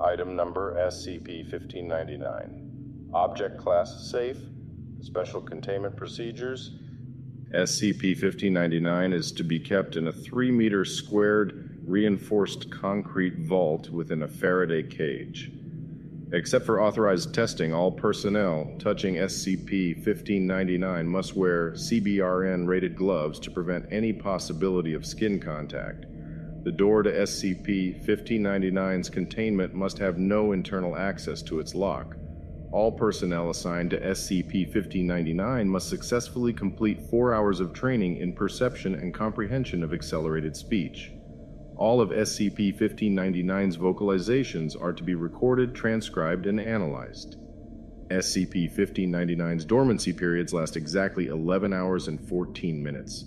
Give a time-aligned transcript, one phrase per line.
[0.00, 3.14] Item number SCP-1599.
[3.14, 4.36] Object class safe.
[5.00, 6.72] Special containment procedures.
[7.54, 14.82] SCP-1599 is to be kept in a 3-meter squared, reinforced concrete vault within a Faraday
[14.82, 15.50] cage.
[16.32, 24.12] Except for authorized testing, all personnel touching SCP-1599 must wear CBRN-rated gloves to prevent any
[24.12, 26.04] possibility of skin contact.
[26.68, 32.14] The door to SCP-1599's containment must have no internal access to its lock.
[32.72, 39.14] All personnel assigned to SCP-1599 must successfully complete four hours of training in perception and
[39.14, 41.10] comprehension of accelerated speech.
[41.76, 47.38] All of SCP-1599's vocalizations are to be recorded, transcribed, and analyzed.
[48.10, 53.24] SCP-1599's dormancy periods last exactly 11 hours and 14 minutes.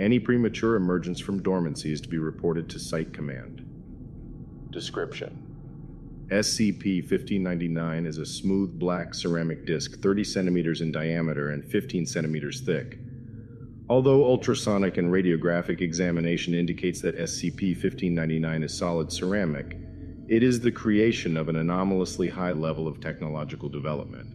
[0.00, 3.62] Any premature emergence from dormancy is to be reported to Site Command.
[4.70, 12.06] Description SCP 1599 is a smooth black ceramic disc 30 centimeters in diameter and 15
[12.06, 12.98] centimeters thick.
[13.90, 19.76] Although ultrasonic and radiographic examination indicates that SCP 1599 is solid ceramic,
[20.28, 24.28] it is the creation of an anomalously high level of technological development,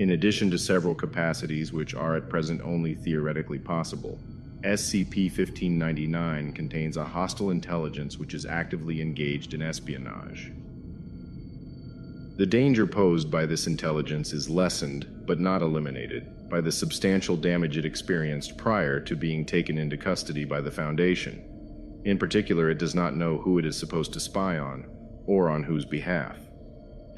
[0.00, 4.18] in addition to several capacities which are at present only theoretically possible.
[4.64, 10.52] SCP 1599 contains a hostile intelligence which is actively engaged in espionage.
[12.36, 17.76] The danger posed by this intelligence is lessened, but not eliminated, by the substantial damage
[17.76, 21.44] it experienced prior to being taken into custody by the Foundation.
[22.06, 24.86] In particular, it does not know who it is supposed to spy on,
[25.26, 26.38] or on whose behalf.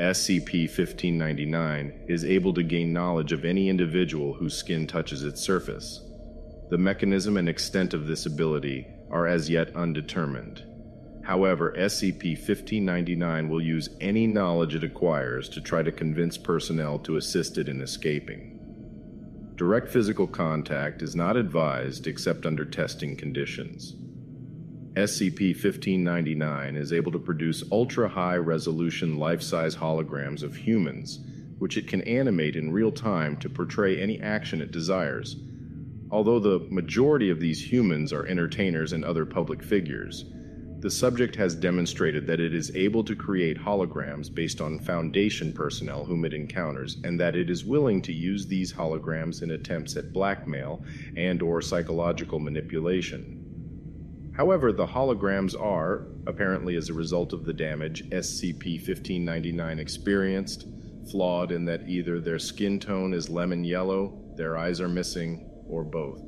[0.01, 6.06] SCP 1599 is able to gain knowledge of any individual whose skin touches its surface,
[6.69, 10.65] the mechanism and extent of this ability are as yet undetermined.
[11.23, 17.17] However, SCP 1599 will use any knowledge it acquires to try to convince personnel to
[17.17, 18.59] assist it in escaping.
[19.55, 23.95] Direct physical contact is not advised except under testing conditions.
[24.95, 31.21] SCP 1599 is able to produce ultra high resolution life size holograms of humans,
[31.59, 35.37] which it can animate in real time to portray any action it desires
[36.11, 40.25] Although the majority of these humans are entertainers and other public figures,
[40.79, 46.05] the subject has demonstrated that it is able to create holograms based on Foundation personnel
[46.05, 50.13] whom it encounters, and that it is willing to use these holograms in attempts at
[50.13, 50.85] blackmail
[51.17, 53.43] and or psychological manipulation.
[54.37, 60.67] However, the holograms are, apparently as a result of the damage SCP-1599 experienced,
[61.11, 65.85] flawed in that either their skin tone is lemon yellow, their eyes are missing, or
[65.85, 66.23] both.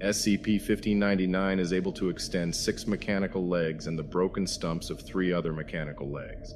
[0.00, 5.32] SCP 1599 is able to extend six mechanical legs and the broken stumps of three
[5.32, 6.54] other mechanical legs.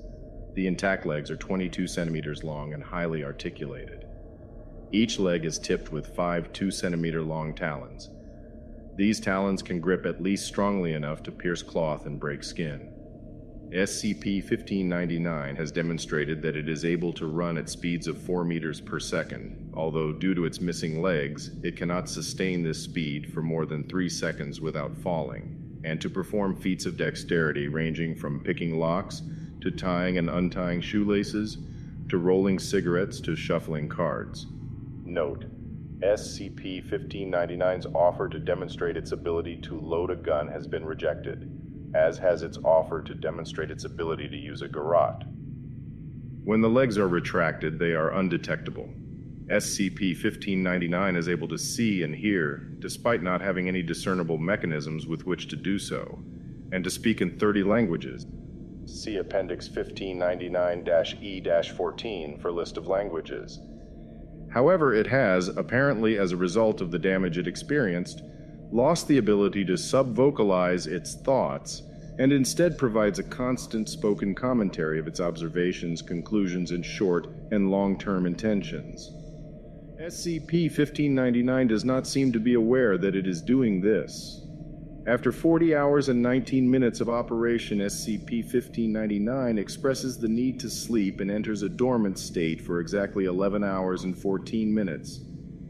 [0.54, 4.06] The intact legs are 22 centimeters long and highly articulated.
[4.90, 8.10] Each leg is tipped with five 2 centimeter long talons.
[8.96, 12.92] These talons can grip at least strongly enough to pierce cloth and break skin.
[13.72, 18.98] SCP-1599 has demonstrated that it is able to run at speeds of 4 meters per
[18.98, 23.86] second, although due to its missing legs, it cannot sustain this speed for more than
[23.86, 29.20] 3 seconds without falling, and to perform feats of dexterity ranging from picking locks
[29.60, 31.58] to tying and untying shoelaces
[32.08, 34.46] to rolling cigarettes to shuffling cards.
[35.04, 35.44] Note:
[36.00, 41.57] SCP-1599's offer to demonstrate its ability to load a gun has been rejected
[41.94, 45.24] as has its offer to demonstrate its ability to use a garrote.
[46.44, 48.88] When the legs are retracted, they are undetectable.
[49.50, 55.24] SCP 1599 is able to see and hear, despite not having any discernible mechanisms with
[55.24, 56.18] which to do so,
[56.72, 58.26] and to speak in 30 languages.
[58.84, 63.60] See Appendix 1599 E 14 for list of languages.
[64.50, 68.22] However, it has, apparently as a result of the damage it experienced,
[68.70, 71.82] lost the ability to subvocalize its thoughts
[72.18, 77.96] and instead provides a constant spoken commentary of its observations, conclusions, and short and long
[77.96, 79.12] term intentions.
[80.00, 84.44] SCP 1599 does not seem to be aware that it is doing this.
[85.06, 91.20] After 40 hours and 19 minutes of operation, SCP 1599 expresses the need to sleep
[91.20, 95.20] and enters a dormant state for exactly 11 hours and 14 minutes.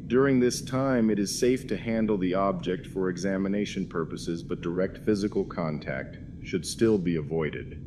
[0.09, 5.05] During this time, it is safe to handle the object for examination purposes, but direct
[5.05, 7.85] physical contact should still be avoided.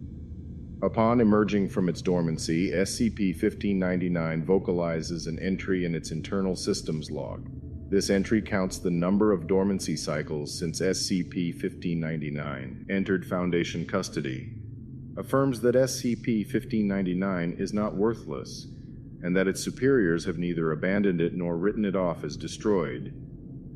[0.83, 7.49] Upon emerging from its dormancy, SCP 1599 vocalizes an entry in its internal systems log.
[7.89, 14.53] This entry counts the number of dormancy cycles since SCP 1599 entered Foundation custody,
[15.17, 18.67] affirms that SCP 1599 is not worthless,
[19.23, 23.13] and that its superiors have neither abandoned it nor written it off as destroyed,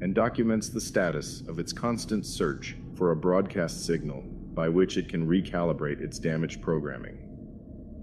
[0.02, 4.22] and documents the status of its constant search for a broadcast signal
[4.54, 7.18] by which it can recalibrate its damaged programming.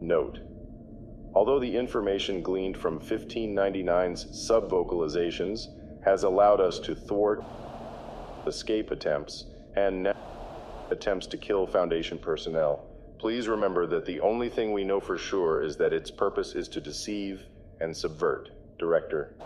[0.00, 0.40] Note
[1.34, 5.68] Although the information gleaned from 1599's subvocalizations
[6.04, 7.42] has allowed us to thwart
[8.46, 9.46] escape attempts
[9.76, 10.12] and
[10.90, 12.84] attempts to kill Foundation personnel.
[13.22, 16.66] Please remember that the only thing we know for sure is that its purpose is
[16.66, 17.44] to deceive
[17.80, 18.50] and subvert.
[18.80, 19.36] Director.